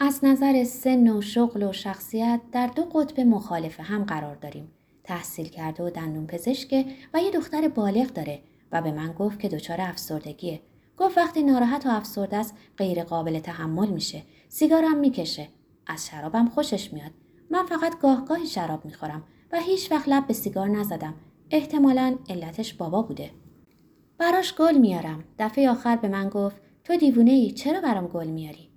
از 0.00 0.24
نظر 0.24 0.64
سن 0.64 1.08
و 1.08 1.20
شغل 1.20 1.62
و 1.62 1.72
شخصیت 1.72 2.40
در 2.52 2.66
دو 2.66 2.82
قطب 2.82 3.20
مخالف 3.20 3.80
هم 3.80 4.04
قرار 4.04 4.34
داریم. 4.34 4.68
تحصیل 5.04 5.48
کرده 5.48 5.82
و 5.82 5.90
دندون 5.90 6.26
پزشکه 6.26 6.84
و 7.14 7.22
یه 7.22 7.30
دختر 7.30 7.68
بالغ 7.68 8.06
داره 8.12 8.42
و 8.72 8.82
به 8.82 8.92
من 8.92 9.12
گفت 9.12 9.40
که 9.40 9.48
دچار 9.48 9.80
افسردگیه. 9.80 10.60
گفت 10.96 11.18
وقتی 11.18 11.42
ناراحت 11.42 11.86
و 11.86 11.88
افسرده 11.88 12.36
است 12.36 12.54
غیر 12.76 13.04
قابل 13.04 13.38
تحمل 13.38 13.88
میشه. 13.88 14.22
سیگارم 14.48 14.98
می‌کشه. 14.98 15.48
از 15.86 16.06
شرابم 16.06 16.48
خوشش 16.48 16.92
میاد. 16.92 17.10
من 17.50 17.66
فقط 17.66 18.00
گاه 18.00 18.24
گاهی 18.24 18.46
شراب 18.46 18.84
می‌خورم 18.84 19.22
و 19.52 19.60
هیچ 19.60 19.92
وقت 19.92 20.08
لب 20.08 20.26
به 20.26 20.32
سیگار 20.32 20.68
نزدم. 20.68 21.14
احتمالا 21.50 22.16
علتش 22.28 22.74
بابا 22.74 23.02
بوده. 23.02 23.30
براش 24.20 24.54
گل 24.54 24.78
میارم. 24.78 25.24
دفعه 25.38 25.70
آخر 25.70 25.96
به 25.96 26.08
من 26.08 26.28
گفت 26.28 26.56
تو 26.84 26.96
دیوونه 26.96 27.30
ای 27.30 27.50
چرا 27.50 27.80
برام 27.80 28.06
گل 28.06 28.26
میاری؟ 28.26 28.68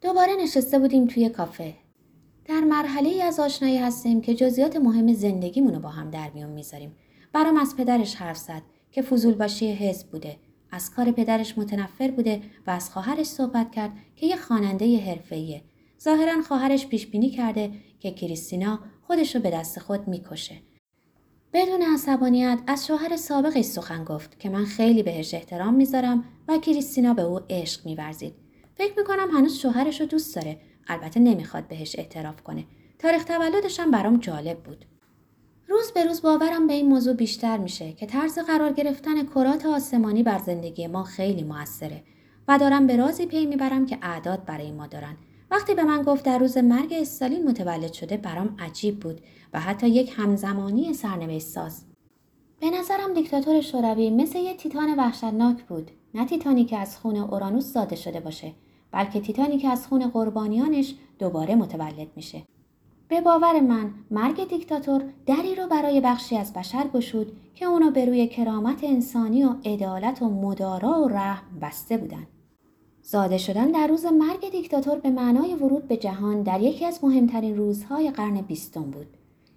دوباره 0.00 0.32
نشسته 0.42 0.78
بودیم 0.78 1.06
توی 1.06 1.28
کافه. 1.28 1.74
در 2.44 2.60
مرحله 2.60 3.08
ای 3.08 3.22
از 3.22 3.40
آشنایی 3.40 3.78
هستیم 3.78 4.20
که 4.20 4.34
جزئیات 4.34 4.76
مهم 4.76 5.12
زندگیمونو 5.12 5.80
با 5.80 5.88
هم 5.88 6.10
در 6.10 6.30
میون 6.34 6.50
می‌ذاریم. 6.50 6.96
برام 7.32 7.56
از 7.56 7.76
پدرش 7.76 8.14
حرف 8.14 8.36
زد 8.36 8.62
که 8.92 9.02
فضولباشی 9.02 9.72
حزب 9.72 10.10
بوده. 10.10 10.36
از 10.70 10.90
کار 10.90 11.10
پدرش 11.10 11.58
متنفر 11.58 12.10
بوده 12.10 12.42
و 12.66 12.70
از 12.70 12.90
خواهرش 12.90 13.26
صحبت 13.26 13.72
کرد 13.72 13.92
که 14.16 14.26
یه 14.26 14.36
خواننده 14.36 14.98
حرفه‌ایه. 14.98 15.62
ظاهرا 16.02 16.42
خواهرش 16.42 16.86
پیش 16.86 17.06
بینی 17.06 17.30
کرده 17.30 17.70
که 18.00 18.10
کریستینا 18.10 18.80
خودش 19.06 19.34
رو 19.34 19.42
به 19.42 19.50
دست 19.50 19.78
خود 19.78 20.08
می‌کشه. 20.08 20.54
بدون 21.52 21.82
عصبانیت 21.82 22.58
از 22.66 22.86
شوهر 22.86 23.16
سابقش 23.16 23.64
سخن 23.64 24.04
گفت 24.04 24.40
که 24.40 24.50
من 24.50 24.64
خیلی 24.64 25.02
بهش 25.02 25.34
احترام 25.34 25.74
می‌ذارم 25.74 26.24
و 26.48 26.58
کریستینا 26.58 27.14
به 27.14 27.22
او 27.22 27.40
عشق 27.50 27.86
میورزید. 27.86 28.34
فکر 28.74 28.92
می‌کنم 28.98 29.30
هنوز 29.30 29.58
شوهرش 29.58 30.00
رو 30.00 30.06
دوست 30.06 30.36
داره. 30.36 30.60
البته 30.88 31.20
نمی‌خواد 31.20 31.68
بهش 31.68 31.96
اعتراف 31.98 32.42
کنه. 32.42 32.64
تاریخ 32.98 33.24
تولدش 33.24 33.80
هم 33.80 33.90
برام 33.90 34.16
جالب 34.16 34.58
بود. 34.58 34.84
روز 35.68 35.90
به 35.90 36.04
روز 36.04 36.22
باورم 36.22 36.66
به 36.66 36.72
این 36.72 36.88
موضوع 36.88 37.14
بیشتر 37.14 37.58
میشه 37.58 37.92
که 37.92 38.06
طرز 38.06 38.38
قرار 38.38 38.72
گرفتن 38.72 39.26
کرات 39.26 39.66
آسمانی 39.66 40.22
بر 40.22 40.38
زندگی 40.38 40.86
ما 40.86 41.04
خیلی 41.04 41.42
موثره 41.42 42.02
و 42.48 42.58
دارم 42.58 42.86
به 42.86 42.96
رازی 42.96 43.26
پی 43.26 43.46
می‌برم 43.46 43.86
که 43.86 43.98
اعداد 44.02 44.44
برای 44.44 44.72
ما 44.72 44.86
دارن 44.86 45.16
وقتی 45.50 45.74
به 45.74 45.84
من 45.84 46.02
گفت 46.02 46.24
در 46.24 46.38
روز 46.38 46.58
مرگ 46.58 46.92
استالین 46.92 47.48
متولد 47.48 47.92
شده 47.92 48.16
برام 48.16 48.56
عجیب 48.58 49.00
بود 49.00 49.20
و 49.52 49.60
حتی 49.60 49.88
یک 49.88 50.12
همزمانی 50.16 50.94
سرنوشت 50.94 51.46
ساز. 51.46 51.84
به 52.60 52.70
نظرم 52.70 53.14
دیکتاتور 53.14 53.60
شوروی 53.60 54.10
مثل 54.10 54.38
یه 54.38 54.54
تیتان 54.54 54.94
وحشتناک 54.98 55.62
بود. 55.62 55.90
نه 56.14 56.24
تیتانی 56.24 56.64
که 56.64 56.78
از 56.78 56.98
خون 56.98 57.16
اورانوس 57.16 57.64
زاده 57.64 57.96
شده 57.96 58.20
باشه، 58.20 58.52
بلکه 58.92 59.20
تیتانی 59.20 59.58
که 59.58 59.68
از 59.68 59.86
خون 59.86 60.08
قربانیانش 60.08 60.94
دوباره 61.18 61.54
متولد 61.54 62.08
میشه. 62.16 62.42
به 63.08 63.20
باور 63.20 63.60
من 63.60 63.90
مرگ 64.10 64.48
دیکتاتور 64.48 65.04
دری 65.26 65.54
رو 65.54 65.66
برای 65.66 66.00
بخشی 66.00 66.36
از 66.36 66.52
بشر 66.52 66.88
گشود 66.94 67.32
که 67.54 67.64
اونو 67.64 67.90
به 67.90 68.04
روی 68.04 68.26
کرامت 68.26 68.84
انسانی 68.84 69.44
و 69.44 69.54
عدالت 69.64 70.22
و 70.22 70.30
مدارا 70.30 71.02
و 71.02 71.08
رحم 71.08 71.60
بسته 71.62 71.96
بودن. 71.96 72.26
زاده 73.02 73.38
شدن 73.38 73.70
در 73.70 73.86
روز 73.86 74.06
مرگ 74.06 74.50
دیکتاتور 74.50 74.98
به 74.98 75.10
معنای 75.10 75.54
ورود 75.54 75.88
به 75.88 75.96
جهان 75.96 76.42
در 76.42 76.60
یکی 76.60 76.86
از 76.86 77.04
مهمترین 77.04 77.56
روزهای 77.56 78.10
قرن 78.10 78.40
بیستم 78.40 78.82
بود. 78.82 79.06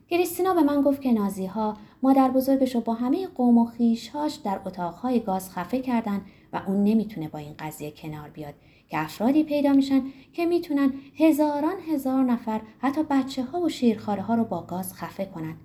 کریستینا 0.10 0.54
به 0.54 0.64
من 0.64 0.82
گفت 0.82 1.02
که 1.02 1.12
نازی 1.12 1.46
ها 1.46 1.78
مادر 2.04 2.32
بزرگش 2.32 2.76
رو 2.76 2.82
با 2.82 2.94
همه 2.94 3.28
قوم 3.28 3.58
و 3.58 3.66
خیشهاش 3.66 4.36
در 4.36 4.60
اتاقهای 4.66 5.20
گاز 5.20 5.50
خفه 5.50 5.80
کردن 5.80 6.22
و 6.54 6.62
اون 6.68 6.84
نمی‌تونه 6.84 7.28
با 7.28 7.40
این 7.40 7.54
قضیه 7.60 7.92
کنار 7.92 8.30
بیاد 8.30 8.54
که 8.90 8.98
افرادی 9.00 9.44
پیدا 9.44 9.74
میشن 9.74 10.02
که 10.34 10.46
می‌تونن 10.46 10.94
هزاران 11.18 11.76
هزار 11.92 12.24
نفر 12.24 12.62
حتی 12.80 13.04
بچه 13.10 13.44
ها 13.44 13.62
و 13.62 13.70
شیرخاره 13.70 14.22
ها 14.22 14.36
رو 14.36 14.44
با 14.44 14.62
گاز 14.62 14.94
خفه 14.94 15.26
کنن 15.26 15.56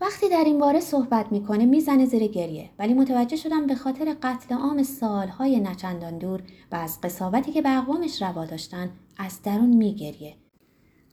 وقتی 0.00 0.28
در 0.28 0.44
این 0.44 0.58
باره 0.58 0.80
صحبت 0.80 1.32
می‌کنه 1.32 1.66
می‌زنه 1.66 2.06
زیر 2.06 2.26
گریه. 2.26 2.70
ولی 2.78 2.94
متوجه 2.94 3.36
شدم 3.36 3.66
به 3.66 3.74
خاطر 3.74 4.16
قتل 4.22 4.54
عام 4.54 4.82
سالهای 4.82 5.60
نچندان 5.60 6.18
دور 6.18 6.42
و 6.72 6.76
از 6.76 7.00
قصاوتی 7.00 7.52
که 7.52 7.62
به 7.62 7.78
اقوامش 7.78 8.22
روا 8.22 8.46
داشتن 8.46 8.90
از 9.16 9.42
درون 9.42 9.76
میگریه. 9.76 10.36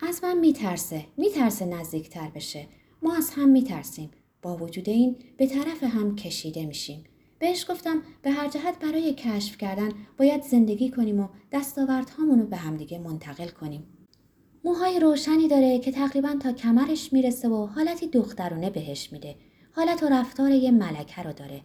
از 0.02 0.24
من 0.24 0.40
میترسه. 0.40 1.06
میترسه 1.18 1.66
نزدیکتر 1.66 2.30
بشه. 2.36 2.68
ما 3.02 3.16
از 3.16 3.30
هم 3.30 3.50
میترسیم. 3.50 4.12
با 4.42 4.58
وجود 4.58 4.90
این 4.90 5.16
به 5.38 5.48
طرف 5.48 5.84
هم 5.84 6.16
کشیده 6.16 6.66
میشیم. 6.66 7.04
بهش 7.40 7.72
گفتم 7.72 8.02
به 8.22 8.32
هر 8.32 8.48
جهت 8.48 8.80
برای 8.80 9.14
کشف 9.14 9.58
کردن 9.58 9.90
باید 10.18 10.44
زندگی 10.44 10.90
کنیم 10.90 11.20
و 11.20 11.28
دستاوردهامون 11.52 12.40
رو 12.40 12.46
به 12.46 12.58
همدیگه 12.58 13.00
منتقل 13.00 13.48
کنیم. 13.48 13.84
موهای 14.66 15.00
روشنی 15.00 15.48
داره 15.48 15.80
که 15.80 15.92
تقریبا 15.92 16.36
تا 16.40 16.52
کمرش 16.52 17.14
می‌رسه 17.14 17.50
و 17.50 17.66
حالتی 17.66 18.08
دخترونه 18.08 18.70
بهش 18.70 19.12
میده. 19.12 19.36
حالت 19.72 20.04
و 20.04 20.06
رفتار 20.10 20.52
یه 20.52 20.72
ملکه 20.72 21.24
رو 21.24 21.34
داره. 21.34 21.62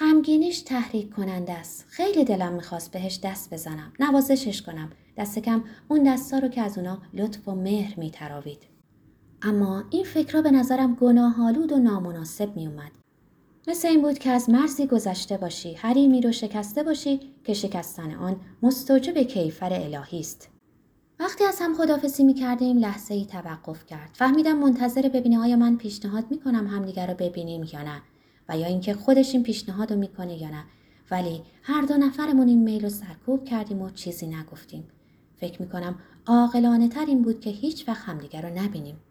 غمگینیش 0.00 0.60
تحریک 0.60 1.10
کننده 1.10 1.52
است. 1.52 1.84
خیلی 1.88 2.24
دلم 2.24 2.52
می‌خواست 2.52 2.90
بهش 2.90 3.20
دست 3.22 3.54
بزنم. 3.54 3.92
نوازشش 4.00 4.62
کنم. 4.62 4.90
دست 5.16 5.38
کم 5.38 5.64
اون 5.88 6.02
دستا 6.02 6.38
رو 6.38 6.48
که 6.48 6.60
از 6.60 6.78
اونا 6.78 7.02
لطف 7.12 7.48
و 7.48 7.54
مهر 7.54 8.00
میتراوید. 8.00 8.62
اما 9.42 9.84
این 9.90 10.04
فکرها 10.04 10.42
به 10.42 10.50
نظرم 10.50 10.94
گناهالود 10.94 11.72
و 11.72 11.78
نامناسب 11.78 12.56
میومد. 12.56 12.92
مثل 13.68 13.88
این 13.88 14.02
بود 14.02 14.18
که 14.18 14.30
از 14.30 14.50
مرزی 14.50 14.86
گذشته 14.86 15.36
باشی 15.36 15.74
حریمی 15.74 16.20
رو 16.20 16.32
شکسته 16.32 16.82
باشی 16.82 17.20
که 17.44 17.54
شکستن 17.54 18.14
آن 18.14 18.36
مستوجب 18.62 19.18
کیفر 19.18 19.72
الهی 19.72 20.20
است 20.20 20.53
وقتی 21.20 21.44
از 21.44 21.58
هم 21.60 21.74
خدافزی 21.74 22.24
می 22.24 22.34
کردیم 22.34 22.78
لحظه 22.78 23.14
ای 23.14 23.26
توقف 23.26 23.86
کرد. 23.86 24.10
فهمیدم 24.12 24.58
منتظر 24.58 25.08
ببینه 25.08 25.38
آیا 25.38 25.56
من 25.56 25.76
پیشنهاد 25.76 26.24
می 26.30 26.40
کنم 26.40 26.66
همدیگر 26.66 27.06
رو 27.06 27.14
ببینیم 27.14 27.66
یا 27.72 27.82
نه 27.82 28.02
و 28.48 28.58
یا 28.58 28.66
اینکه 28.66 28.94
خودش 28.94 29.34
این 29.34 29.42
پیشنهاد 29.42 29.92
رو 29.92 29.98
می‌کنه 29.98 30.42
یا 30.42 30.50
نه 30.50 30.64
ولی 31.10 31.42
هر 31.62 31.82
دو 31.82 31.96
نفرمون 31.96 32.48
این 32.48 32.62
میل 32.62 32.82
رو 32.82 32.88
سرکوب 32.88 33.44
کردیم 33.44 33.82
و 33.82 33.90
چیزی 33.90 34.26
نگفتیم. 34.26 34.88
فکر 35.36 35.62
می 35.62 35.68
کنم 35.68 35.98
عاقلانه 36.26 36.88
تر 36.88 37.04
این 37.06 37.22
بود 37.22 37.40
که 37.40 37.50
هیچ 37.50 37.88
وقت 37.88 38.08
همدیگر 38.08 38.42
رو 38.42 38.64
نبینیم. 38.64 38.96